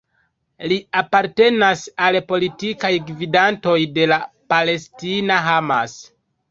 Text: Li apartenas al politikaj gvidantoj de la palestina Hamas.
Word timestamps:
Li 0.71 0.77
apartenas 1.01 1.83
al 2.07 2.17
politikaj 2.33 2.93
gvidantoj 3.11 3.79
de 3.99 4.11
la 4.15 4.21
palestina 4.57 5.41
Hamas. 5.53 6.01